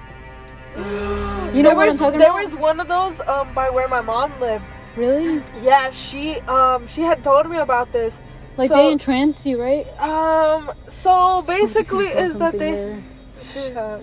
You 1.55 1.63
know 1.63 1.71
there 1.71 1.77
what 1.77 1.87
was, 1.87 1.95
I'm 1.95 1.99
talking 1.99 2.19
there 2.19 2.29
about? 2.31 2.45
was 2.45 2.55
one 2.57 2.79
of 2.79 2.89
those 2.89 3.19
um 3.27 3.53
by 3.55 3.71
where 3.71 3.89
my 3.89 4.03
mom 4.03 4.39
lived. 4.39 4.65
Really? 4.97 5.43
Yeah, 5.63 5.91
she 5.91 6.41
um 6.43 6.87
she 6.87 7.01
had 7.01 7.25
told 7.25 7.49
me 7.49 7.57
about 7.57 7.91
this. 7.93 8.21
Like 8.59 8.69
So- 8.69 8.75
they 8.77 8.91
entrance 8.93 9.47
you, 9.47 9.61
right? 9.63 9.87
Um 9.99 10.71
so 10.89 11.43
basically 11.47 12.07
is 12.27 12.39
that 12.39 12.53
they 12.53 12.73
there. 12.73 13.03
Up. 13.77 14.03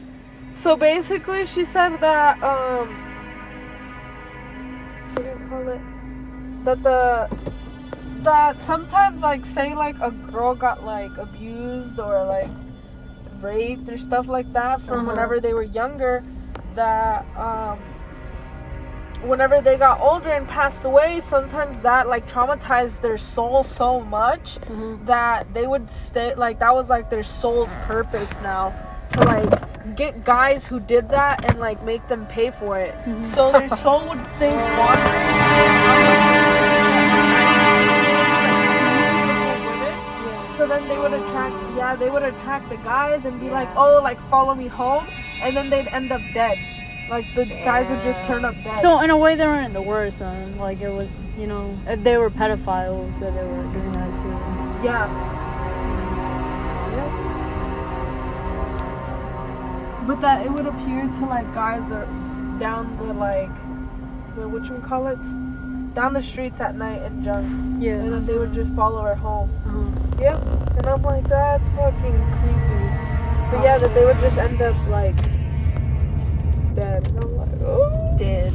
So 0.55 0.75
basically, 0.75 1.45
she 1.45 1.65
said 1.65 1.97
that 1.99 2.41
um, 2.43 2.87
what 5.13 5.23
do 5.23 5.29
you 5.29 5.49
call 5.49 5.67
it? 5.69 5.81
That 6.65 6.83
the 6.83 7.29
that 8.23 8.61
sometimes 8.61 9.21
like 9.21 9.45
say 9.45 9.75
like 9.75 9.95
a 10.01 10.11
girl 10.11 10.55
got 10.55 10.83
like 10.83 11.15
abused 11.17 11.99
or 11.99 12.23
like 12.25 12.49
raped 13.41 13.87
or 13.89 13.97
stuff 13.97 14.27
like 14.27 14.51
that 14.53 14.81
from 14.81 14.99
Uh-huh. 14.99 15.11
whenever 15.11 15.39
they 15.39 15.53
were 15.53 15.63
younger, 15.63 16.23
that 16.75 17.25
um. 17.37 17.79
Whenever 19.23 19.59
they 19.59 19.75
got 19.77 19.99
older 20.01 20.29
and 20.29 20.47
passed 20.47 20.83
away, 20.85 21.19
sometimes 21.19 21.81
that 21.81 22.07
like 22.07 22.27
traumatized 22.27 23.01
their 23.01 23.17
soul 23.17 23.63
so 23.63 24.01
much 24.01 24.59
Mhm. 24.69 25.03
that 25.07 25.51
they 25.51 25.65
would 25.65 25.89
stay 25.89 26.35
like 26.35 26.59
that 26.59 26.75
was 26.75 26.89
like 26.89 27.09
their 27.09 27.23
soul's 27.23 27.73
purpose 27.87 28.29
now 28.43 28.71
to 29.11 29.19
like 29.21 29.95
get 29.95 30.23
guys 30.23 30.65
who 30.67 30.79
did 30.79 31.09
that 31.09 31.45
and 31.45 31.59
like 31.59 31.83
make 31.83 32.07
them 32.07 32.25
pay 32.27 32.51
for 32.51 32.79
it. 32.79 32.93
Mm-hmm. 32.93 33.23
So 33.33 33.51
their 33.51 33.69
soul 33.69 34.07
would 34.09 34.25
stay 34.27 34.53
wandering. 34.53 36.25
So 40.57 40.67
then 40.67 40.87
they 40.87 40.97
would 40.97 41.13
attract 41.13 41.77
yeah, 41.77 41.95
they 41.95 42.09
would 42.09 42.23
attract 42.23 42.69
the 42.69 42.77
guys 42.77 43.25
and 43.25 43.39
be 43.39 43.49
like, 43.49 43.69
Oh, 43.75 43.99
like 44.01 44.19
follow 44.29 44.55
me 44.55 44.67
home 44.67 45.05
and 45.43 45.55
then 45.55 45.69
they'd 45.69 45.87
end 45.89 46.11
up 46.11 46.21
dead. 46.33 46.57
Like 47.09 47.25
the 47.35 47.45
guys 47.45 47.89
would 47.89 48.01
just 48.01 48.25
turn 48.25 48.43
up 48.45 48.55
dead. 48.63 48.81
So 48.81 49.01
in 49.01 49.11
a 49.11 49.17
way, 49.17 49.35
they 49.35 49.45
weren't 49.45 49.73
the 49.73 49.81
worst. 49.81 50.21
Like 50.57 50.81
it 50.81 50.89
was, 50.89 51.07
you 51.37 51.45
know, 51.45 51.77
they 51.97 52.17
were 52.17 52.31
pedophiles, 52.31 53.13
so 53.19 53.29
they 53.31 53.43
were 53.43 53.63
doing 53.73 53.91
that 53.91 54.81
too. 54.81 54.85
Yeah. 54.85 55.34
But 60.07 60.21
that 60.21 60.45
it 60.45 60.51
would 60.51 60.65
appear 60.67 61.07
to 61.07 61.25
like 61.25 61.51
guys 61.53 61.81
that 61.89 62.07
are 62.07 62.59
down 62.59 62.95
the 62.97 63.13
like 63.13 63.49
the 64.35 64.47
what 64.47 64.65
you 64.65 64.77
call 64.85 65.07
it 65.07 65.17
down 65.95 66.13
the 66.13 66.21
streets 66.21 66.59
at 66.61 66.75
night 66.75 67.01
and 67.01 67.23
junk, 67.23 67.81
Yeah. 67.81 67.93
and 67.93 68.11
then 68.13 68.25
they 68.25 68.37
would 68.37 68.53
just 68.53 68.73
follow 68.75 69.01
her 69.03 69.15
home. 69.15 69.49
Uh-huh. 69.65 70.21
Yep. 70.21 70.77
And 70.77 70.87
I'm 70.87 71.01
like, 71.01 71.27
that's 71.27 71.67
fucking 71.69 72.17
creepy. 72.41 73.51
But 73.51 73.63
yeah, 73.63 73.77
that 73.77 73.93
they 73.93 74.05
would 74.05 74.17
just 74.19 74.37
end 74.37 74.61
up 74.61 74.75
like 74.89 75.15
dead. 76.75 77.07
And 77.07 77.23
I'm 77.23 77.37
like, 77.37 77.61
oh. 77.63 78.15
Did. 78.17 78.53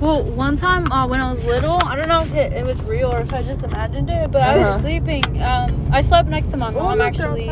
Well, 0.00 0.22
one 0.24 0.56
time 0.58 0.90
uh, 0.92 1.06
when 1.06 1.20
I 1.20 1.32
was 1.32 1.42
little, 1.44 1.78
I 1.84 1.96
don't 1.96 2.08
know 2.08 2.20
if 2.20 2.34
it, 2.34 2.52
it 2.52 2.66
was 2.66 2.80
real 2.82 3.10
or 3.14 3.20
if 3.20 3.32
I 3.32 3.42
just 3.42 3.62
imagined 3.62 4.10
it, 4.10 4.30
but 4.30 4.42
I 4.42 4.58
Uh-huh. 4.60 4.72
was 4.74 4.80
sleeping. 4.82 5.42
Um, 5.42 5.88
I 5.92 6.02
slept 6.02 6.28
next 6.28 6.48
to 6.48 6.56
my 6.56 6.68
Oh, 6.68 6.72
mom 6.72 6.98
they're 6.98 7.06
actually. 7.06 7.48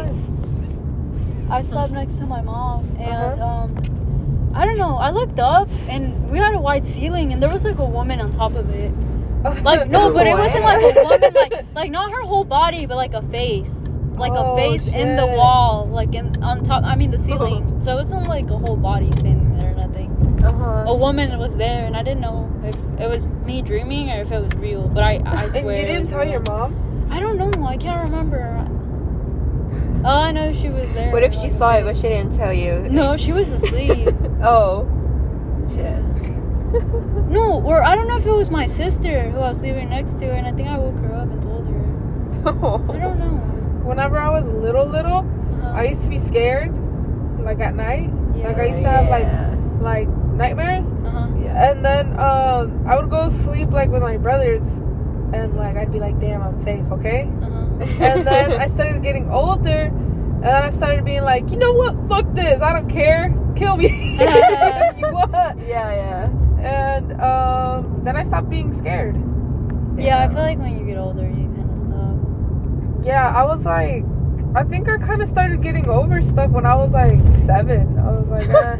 I 1.54 1.62
slept 1.62 1.92
next 1.92 2.16
to 2.18 2.26
my 2.26 2.40
mom, 2.42 2.80
and 2.99 3.40
Uh-huh. 3.40 3.46
um, 3.46 4.50
I 4.54 4.64
don't 4.66 4.78
know. 4.78 4.96
I 4.96 5.11
looked 5.11 5.38
up, 5.38 5.68
and 5.88 6.02
we 6.30 6.38
had 6.38 6.54
a 6.54 6.61
white 6.61 6.84
ceiling, 6.84 7.32
and 7.32 7.42
there 7.42 7.50
was 7.52 7.64
like 7.64 7.78
a 7.78 7.84
woman 7.99 8.20
on 8.20 8.30
top 8.32 8.54
of 8.54 8.70
it. 8.70 8.92
Like 9.62 9.90
no, 9.90 10.11
but 10.12 10.26
it 10.26 10.37
wasn't 10.42 10.64
like 10.64 10.80
a 10.96 11.02
woman, 11.04 11.32
like 11.34 11.54
like 11.75 11.90
not 11.90 12.11
her 12.11 12.23
whole 12.23 12.44
body, 12.44 12.87
but 12.87 12.96
like 12.96 13.12
a 13.12 13.20
face, 13.37 13.75
like 14.16 14.32
Oh, 14.32 14.54
a 14.54 14.56
face 14.56 14.87
in 15.02 15.16
the 15.16 15.26
wall, 15.26 15.87
like 16.00 16.14
in 16.14 16.26
on 16.42 16.64
top. 16.64 16.82
I 16.82 16.94
mean 16.96 17.11
the 17.11 17.18
ceiling. 17.26 17.61
So 17.84 17.92
it 17.92 17.96
wasn't 18.04 18.26
like 18.26 18.49
a 18.49 18.56
whole 18.56 18.76
body 18.90 19.11
standing 19.20 19.58
there 19.58 19.73
or 19.73 19.76
nothing. 19.87 20.08
Uh 20.42 20.50
huh. 20.61 20.84
A 20.92 20.94
woman 20.96 21.38
was 21.38 21.54
there, 21.56 21.84
and 21.84 21.94
I 21.94 22.02
didn't 22.02 22.23
know 22.23 22.49
if 22.64 22.75
it 23.04 23.08
was 23.14 23.26
me 23.44 23.61
dreaming 23.61 24.08
or 24.12 24.23
if 24.23 24.32
it 24.32 24.40
was 24.46 24.54
real. 24.66 24.88
But 24.88 25.02
I 25.04 25.12
I 25.26 25.49
swear. 25.50 25.61
And 25.61 25.76
you 25.80 25.87
didn't 25.92 26.08
tell 26.08 26.20
real. 26.25 26.30
your 26.37 26.44
mom? 26.49 26.70
I 27.12 27.20
don't 27.20 27.37
know. 27.37 27.52
I 27.66 27.76
can't 27.76 28.02
remember. 28.08 28.42
All 30.04 30.23
I 30.28 30.30
know 30.32 30.52
she 30.52 30.68
was 30.68 30.87
there. 30.94 31.11
What 31.12 31.23
if 31.23 31.34
she 31.34 31.50
saw 31.50 31.75
it 31.76 31.84
but 31.84 31.96
she 31.96 32.02
didn't 32.08 32.32
tell 32.34 32.52
you? 32.52 32.87
No, 32.90 33.16
she 33.16 33.32
was 33.32 33.49
asleep. 33.50 34.08
oh. 34.42 34.87
Shit. 35.70 36.02
no, 37.30 37.62
or 37.64 37.82
I 37.82 37.94
don't 37.94 38.08
know 38.08 38.18
if 38.18 38.26
it 38.26 38.32
was 38.32 38.50
my 38.50 38.66
sister 38.66 39.30
who 39.30 39.38
I 39.38 39.49
was 39.50 39.58
sleeping 39.58 39.88
next 39.90 40.18
to, 40.20 40.26
and 40.30 40.46
I 40.46 40.52
think 40.52 40.68
I 40.68 40.76
woke 40.78 40.96
her 40.99 41.14
up 41.14 41.30
and 41.30 41.42
told 41.42 41.66
her. 41.66 41.84
Oh. 42.46 42.92
I 42.92 42.99
don't 42.99 43.18
know. 43.18 43.37
Whenever 43.88 44.18
I 44.18 44.28
was 44.28 44.46
little, 44.49 44.87
little, 44.87 45.18
Uh-huh. 45.18 45.68
I 45.75 45.84
used 45.84 46.02
to 46.02 46.08
be 46.11 46.18
scared, 46.18 46.73
like 47.42 47.61
at 47.61 47.75
night. 47.75 48.11
Yeah. 48.37 48.49
Like 48.49 48.56
I 48.58 48.64
used 48.66 48.82
to 48.82 48.88
have 48.90 49.08
like 49.08 49.26
like 49.80 50.08
nightmares, 50.34 50.84
Uh-huh. 50.87 51.28
Yeah. 51.40 51.70
and 51.70 51.84
then 51.84 52.18
um, 52.18 52.84
I 52.87 52.96
would 52.99 53.08
go 53.11 53.28
sleep 53.30 53.70
like 53.70 53.90
with 53.90 54.02
my 54.02 54.16
brothers, 54.16 54.62
and 55.35 55.57
like 55.57 55.76
I'd 55.76 55.93
be 55.93 55.99
like, 56.00 56.19
"Damn, 56.21 56.43
I'm 56.43 56.59
safe, 56.62 56.85
okay?" 56.93 57.29
Uh-huh. 57.43 57.85
And 58.05 58.26
then 58.26 58.53
I 58.53 58.67
started 58.76 59.03
getting 59.03 59.31
older, 59.31 59.91
and 59.91 60.43
then 60.45 60.62
I 60.62 60.71
started 60.71 61.05
being 61.05 61.23
like, 61.23 61.50
"You 61.50 61.57
know 61.57 61.73
what? 61.73 61.97
Fuck 62.09 62.35
this. 62.35 62.61
I 62.61 62.73
don't 62.73 62.88
care. 62.88 63.35
Kill 63.57 63.76
me." 63.76 64.19
Uh-huh. 64.25 65.11
what? 65.11 65.59
yeah, 65.67 65.91
yeah. 65.93 66.31
And 66.61 67.21
um, 67.21 68.00
then 68.05 68.17
I 68.17 68.23
stopped 68.23 68.49
being 68.49 68.73
scared. 68.73 69.17
Yeah, 69.99 70.25
I 70.25 70.29
feel 70.29 70.38
like 70.43 70.59
when 70.59 70.79
you 70.79 70.87
get 70.87 70.99
older, 70.99 71.23
you 71.23 71.47
kind 71.55 71.71
of 71.71 71.79
stop. 71.79 73.05
Yeah, 73.07 73.29
I 73.35 73.45
was 73.45 73.64
like, 73.67 74.05
I 74.55 74.62
think 74.64 74.88
I 74.88 74.97
kind 74.99 75.21
of 75.21 75.29
started 75.29 75.62
getting 75.62 75.88
over 75.88 76.23
stuff 76.23 76.50
when 76.50 76.64
I 76.64 76.75
was 76.76 76.93
like 76.93 77.19
seven. 77.45 77.99
I 77.99 78.11
was 78.11 78.29
like, 78.29 78.49
eh. 78.49 78.76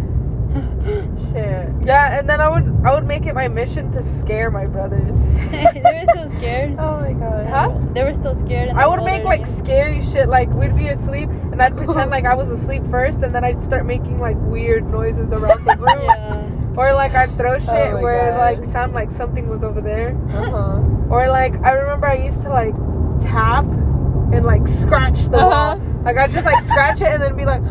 Shit. 1.33 1.69
yeah, 1.85 2.19
and 2.19 2.29
then 2.29 2.41
I 2.41 2.49
would 2.49 2.65
I 2.85 2.95
would 2.95 3.07
make 3.07 3.27
it 3.27 3.35
my 3.35 3.49
mission 3.49 3.91
to 3.93 4.03
scare 4.21 4.51
my 4.51 4.67
brothers. 4.67 5.15
they 5.51 5.81
were 5.83 6.05
still 6.13 6.29
scared. 6.39 6.77
Oh 6.79 7.01
my 7.01 7.13
god. 7.13 7.47
Huh? 7.49 7.79
They 7.93 8.05
were 8.05 8.15
still 8.15 8.35
scared. 8.35 8.71
I 8.71 8.87
would 8.87 9.03
make 9.03 9.25
like 9.25 9.41
you- 9.41 9.47
scary 9.47 10.03
shit. 10.03 10.29
Like 10.29 10.49
we'd 10.51 10.77
be 10.77 10.89
asleep, 10.89 11.29
and 11.29 11.61
I'd 11.61 11.77
pretend 11.77 12.11
like 12.11 12.25
I 12.25 12.35
was 12.35 12.49
asleep 12.51 12.85
first, 12.91 13.23
and 13.23 13.35
then 13.35 13.43
I'd 13.45 13.61
start 13.63 13.85
making 13.87 14.21
like 14.21 14.37
weird 14.41 14.89
noises 14.91 15.33
around 15.33 15.65
the 15.65 15.77
room, 15.77 16.03
Yeah. 16.03 16.77
or 16.77 16.95
like 16.95 17.15
I'd 17.15 17.37
throw 17.37 17.59
shit 17.59 17.69
Oh 17.95 18.01
where 18.01 18.29
it 18.29 18.33
God. 18.33 18.41
like 18.63 18.65
sound 18.73 18.93
like 18.93 19.11
something 19.11 19.49
was 19.49 19.63
over 19.65 19.81
there, 19.81 20.17
Uh 20.31 20.51
huh. 20.51 20.81
or 21.11 21.29
like 21.29 21.55
I 21.65 21.73
remember 21.73 22.07
I 22.07 22.15
used 22.17 22.43
to 22.43 22.49
like 22.49 22.75
tap 23.21 23.65
and 23.65 24.45
like 24.45 24.69
scratch 24.69 25.25
the 25.29 25.39
Uh-huh. 25.39 25.79
wall. 25.79 26.03
Like 26.05 26.17
I'd 26.19 26.31
just 26.33 26.45
like 26.47 26.63
scratch 26.63 27.01
it 27.01 27.09
and 27.09 27.23
then 27.23 27.35
be 27.37 27.45
like. 27.45 27.63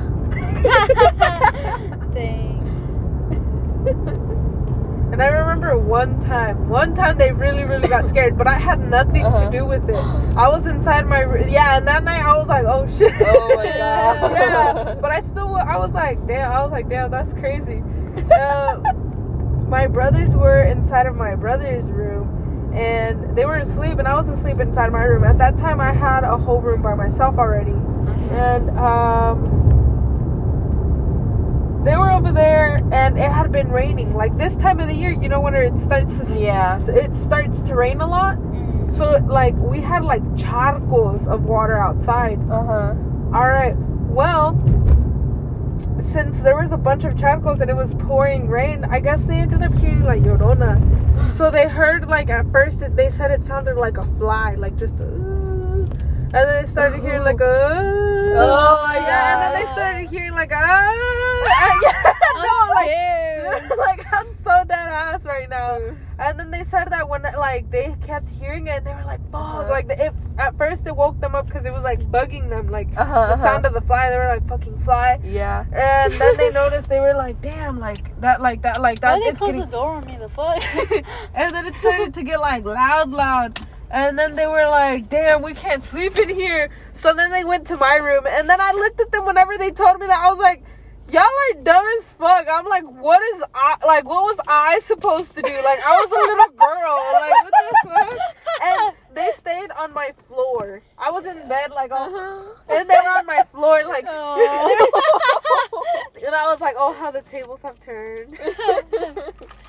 Dang. 2.13 2.52
And 3.87 5.21
I 5.21 5.27
remember 5.27 5.77
one 5.77 6.19
time, 6.21 6.69
one 6.69 6.95
time 6.95 7.17
they 7.19 7.31
really, 7.31 7.65
really 7.65 7.87
got 7.87 8.09
scared, 8.09 8.35
but 8.35 8.47
I 8.47 8.55
had 8.57 8.79
nothing 8.89 9.23
Uh-huh. 9.25 9.45
to 9.45 9.51
do 9.51 9.63
with 9.63 9.87
it. 9.87 10.03
I 10.35 10.49
was 10.49 10.65
inside 10.65 11.05
my 11.07 11.23
r- 11.23 11.37
yeah, 11.47 11.77
and 11.77 11.87
that 11.87 12.03
night 12.03 12.25
I 12.25 12.35
was 12.35 12.47
like, 12.47 12.65
oh 12.65 12.87
shit. 12.87 13.13
Oh 13.21 13.55
my 13.55 13.63
God. 13.77 14.31
yeah, 14.35 14.95
but 14.99 15.11
I 15.11 15.19
still, 15.19 15.55
I 15.55 15.77
was 15.77 15.91
like, 15.91 16.25
damn, 16.25 16.51
I 16.51 16.63
was 16.63 16.71
like, 16.71 16.89
damn, 16.89 17.11
that's 17.11 17.31
crazy. 17.33 17.83
Uh, 18.31 18.79
my 19.69 19.85
brothers 19.85 20.35
were 20.35 20.63
inside 20.63 21.05
of 21.05 21.15
my 21.15 21.35
brother's 21.35 21.85
room, 21.85 22.71
and 22.73 23.35
they 23.37 23.45
were 23.45 23.57
asleep, 23.57 23.99
and 23.99 24.07
I 24.07 24.19
was 24.19 24.27
asleep 24.29 24.59
inside 24.59 24.91
my 24.91 25.03
room. 25.03 25.23
At 25.23 25.37
that 25.37 25.57
time, 25.59 25.79
I 25.79 25.93
had 25.93 26.23
a 26.23 26.37
whole 26.37 26.59
room 26.59 26.81
by 26.81 26.95
myself 26.95 27.37
already, 27.37 27.75
and 28.31 28.69
um 28.79 29.62
they 31.83 31.95
were 31.97 32.09
over 32.11 32.31
there 32.31 32.77
and 32.91 33.17
it 33.17 33.29
had 33.31 33.51
been 33.51 33.69
raining 33.69 34.13
like 34.15 34.37
this 34.37 34.55
time 34.55 34.79
of 34.79 34.87
the 34.87 34.95
year 34.95 35.11
you 35.11 35.27
know 35.29 35.39
when 35.41 35.53
it 35.53 35.77
starts 35.79 36.17
to 36.19 36.39
Yeah. 36.41 36.79
it 36.87 37.13
starts 37.13 37.61
to 37.63 37.75
rain 37.75 37.99
a 38.01 38.07
lot 38.07 38.37
Mm. 38.37 38.91
so 38.91 39.17
like 39.27 39.55
we 39.57 39.79
had 39.81 40.03
like 40.05 40.23
charcos 40.35 41.27
of 41.27 41.43
water 41.43 41.77
outside 41.77 42.39
Uh 42.49 42.63
huh. 42.63 42.93
all 43.33 43.49
right 43.49 43.75
well 44.19 44.53
since 45.99 46.39
there 46.41 46.55
was 46.55 46.71
a 46.71 46.77
bunch 46.77 47.03
of 47.03 47.13
charcos 47.15 47.59
and 47.61 47.69
it 47.69 47.75
was 47.75 47.93
pouring 47.95 48.47
rain 48.47 48.85
i 48.85 48.99
guess 48.99 49.23
they 49.23 49.35
ended 49.37 49.61
up 49.63 49.73
hearing 49.75 50.03
like 50.03 50.21
Llorona. 50.21 50.79
so 51.31 51.49
they 51.51 51.67
heard 51.67 52.07
like 52.07 52.29
at 52.29 52.49
first 52.51 52.81
it, 52.81 52.95
they 52.95 53.09
said 53.09 53.31
it 53.31 53.45
sounded 53.45 53.75
like 53.75 53.97
a 53.97 54.05
fly 54.17 54.55
like 54.55 54.75
just 54.77 54.99
a, 54.99 55.05
and 56.35 56.49
then 56.49 56.63
they 56.63 56.69
started 56.69 57.01
hearing 57.01 57.23
like 57.23 57.39
a 57.39 58.33
Oh 58.35 58.81
my 58.83 58.97
yeah 58.97 59.33
and 59.33 59.55
then 59.55 59.61
they 59.61 59.71
started 59.71 60.09
hearing 60.09 60.33
like 60.33 60.51
a 60.51 60.55
yeah 60.55 62.13
I'm 62.35 62.41
no 62.41 62.73
like 62.73 63.77
like 63.77 64.13
I'm 64.13 64.27
so 64.43 64.63
dead 64.67 64.87
ass 64.89 65.23
right 65.25 65.49
now. 65.49 65.79
And 66.19 66.39
then 66.39 66.51
they 66.51 66.63
said 66.63 66.85
that 66.89 67.09
when 67.09 67.23
like 67.23 67.69
they 67.71 67.95
kept 68.05 68.29
hearing 68.29 68.67
it, 68.67 68.77
and 68.77 68.85
they 68.85 68.93
were 68.93 69.03
like, 69.03 69.19
"Fuck!" 69.31 69.41
Uh-huh. 69.41 69.69
Like 69.69 69.87
if 69.89 70.13
at 70.37 70.57
first 70.57 70.85
it 70.87 70.95
woke 70.95 71.19
them 71.19 71.35
up 71.35 71.47
because 71.47 71.65
it 71.65 71.73
was 71.73 71.83
like 71.83 71.99
bugging 72.11 72.49
them, 72.49 72.69
like 72.69 72.87
Uh-huh, 72.95 73.27
the 73.27 73.33
uh-huh. 73.33 73.43
sound 73.43 73.65
of 73.65 73.73
the 73.73 73.81
fly. 73.81 74.09
They 74.09 74.17
were 74.17 74.27
like, 74.27 74.47
"Fucking 74.47 74.79
fly!" 74.83 75.19
Yeah. 75.23 75.65
And 75.73 76.13
then 76.13 76.37
they 76.37 76.49
noticed 76.51 76.87
they 76.87 76.99
were 76.99 77.13
like, 77.13 77.41
"Damn!" 77.41 77.79
Like 77.79 78.19
that, 78.21 78.41
like 78.41 78.61
that, 78.61 78.81
like 78.81 78.99
that. 79.01 79.19
Why 79.19 79.31
they 79.31 79.35
close 79.37 79.49
getting 79.49 79.61
the 79.61 79.67
door 79.67 79.95
on 79.95 80.05
me? 80.05 80.17
The 80.17 80.29
fuck? 80.29 80.63
and 81.35 81.53
then 81.53 81.65
it 81.65 81.75
started 81.75 82.13
to 82.13 82.23
get 82.23 82.39
like 82.39 82.63
loud, 82.63 83.11
loud. 83.11 83.59
And 83.93 84.17
then 84.17 84.35
they 84.35 84.47
were 84.47 84.67
like, 84.69 85.07
damn, 85.09 85.43
we 85.43 85.53
can't 85.53 85.83
sleep 85.83 86.17
in 86.17 86.27
here. 86.27 86.69
So 86.93 87.13
then 87.13 87.29
they 87.31 87.43
went 87.45 87.67
to 87.67 87.77
my 87.77 87.95
room. 87.97 88.25
And 88.27 88.49
then 88.49 88.59
I 88.59 88.71
looked 88.71 88.99
at 88.99 89.11
them 89.11 89.25
whenever 89.27 89.55
they 89.57 89.69
told 89.69 89.99
me 89.99 90.07
that. 90.07 90.19
I 90.19 90.29
was 90.31 90.39
like, 90.39 90.63
y'all 91.11 91.21
are 91.21 91.53
dumb 91.61 91.85
as 91.99 92.11
fuck. 92.13 92.47
I'm 92.51 92.65
like, 92.65 92.85
what 92.85 93.21
is 93.35 93.43
I, 93.53 93.75
like, 93.85 94.05
what 94.05 94.23
was 94.23 94.37
I 94.47 94.79
supposed 94.79 95.35
to 95.35 95.43
do? 95.43 95.53
Like, 95.63 95.79
I 95.85 95.91
was 95.91 96.09
a 96.09 96.15
little 96.15 96.47
girl. 96.57 97.13
Like, 97.13 97.43
what 97.43 97.53
the 97.53 97.75
fuck? 97.89 98.17
And 98.63 98.95
they 99.15 99.31
stayed 99.37 99.69
on 99.77 99.93
my 99.93 100.11
floor. 100.27 100.81
I 100.97 101.11
was 101.11 101.25
in 101.25 101.47
bed 101.47 101.69
like 101.71 101.91
oh, 101.93 101.95
Uh-huh. 101.95 102.41
and 102.75 102.89
they 102.89 102.97
were 103.03 103.11
on 103.11 103.25
my 103.27 103.43
floor 103.51 103.83
like. 103.87 104.05
Oh. 104.07 104.89
and 106.25 106.33
I 106.33 106.47
was 106.47 106.61
like, 106.61 106.75
oh, 106.79 106.93
how 106.93 107.11
the 107.11 107.21
tables 107.21 107.59
have 107.63 107.79
turned. 107.83 108.39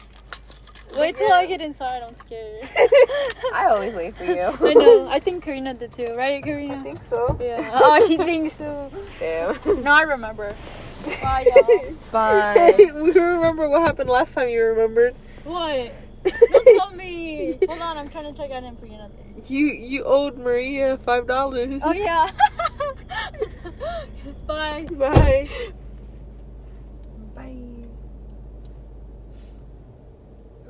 Wait 0.99 1.17
till 1.17 1.33
I 1.33 1.47
get 1.47 1.61
inside. 1.61 2.03
I'm 2.03 2.15
scared. 2.27 2.69
I 3.55 3.67
always 3.71 3.95
wait 3.95 4.17
for 4.17 4.25
you. 4.25 4.43
I 4.61 4.75
know. 4.75 5.09
I 5.09 5.19
think 5.19 5.45
Karina 5.45 5.75
did 5.75 5.93
too, 5.93 6.15
right, 6.17 6.43
Karina? 6.43 6.77
I 6.77 6.83
think 6.83 7.01
so. 7.09 7.37
Yeah. 7.41 7.71
Oh, 7.73 8.07
she 8.07 8.17
thinks 8.17 8.57
so. 8.57 8.91
Damn. 9.19 9.83
No, 9.83 9.93
I 9.93 10.03
remember. 10.03 10.55
Bye, 11.23 11.51
y'all. 11.55 11.93
Bye. 12.11 12.75
we 12.95 13.11
remember 13.13 13.69
what 13.69 13.83
happened 13.83 14.09
last 14.09 14.35
time 14.35 14.49
you 14.49 14.63
remembered. 14.63 15.15
What? 15.45 15.93
Don't 16.25 16.79
tell 16.79 16.91
me. 16.93 17.59
Hold 17.67 17.81
on, 17.81 17.99
I'm 17.99 18.09
trying 18.09 18.33
to 18.33 18.39
check 18.39 18.51
out 18.51 18.65
in 18.65 18.77
for 18.77 18.87
you. 18.87 18.97
Nothing. 18.97 19.43
You 19.47 19.67
you 19.67 20.05
owed 20.05 20.39
Maria 20.39 20.97
five 20.97 21.27
dollars. 21.27 21.83
Oh 21.85 21.93
yeah. 21.93 22.31
Bye. 24.47 24.87
Bye. 24.91 25.11
Bye. 25.11 25.73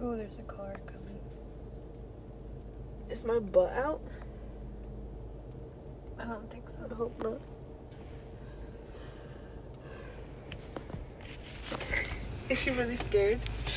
Oh, 0.06 0.14
there's 0.14 0.38
a 0.38 0.42
car 0.42 0.75
coming. 0.84 1.18
Is 3.08 3.25
my 3.25 3.38
butt 3.38 3.73
out? 3.73 4.02
I 6.18 6.25
don't 6.25 6.50
think 6.50 6.64
so. 6.68 6.75
I 6.90 6.94
hope 6.94 7.23
not. 7.23 7.40
Is 12.50 12.58
she 12.58 12.70
really 12.73 12.96
scared? 12.96 13.40